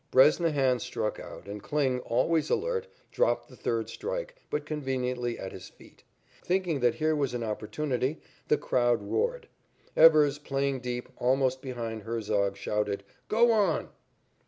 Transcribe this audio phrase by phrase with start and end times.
[0.09, 5.69] Bresnahan struck out, and Kling, always alert, dropped the third strike, but conveniently at his
[5.69, 6.03] feet.
[6.43, 9.47] Thinking that here was an opportunity the crowd roared.
[9.95, 13.89] Evers, playing deep, almost behind Herzog, shouted, "Go on!"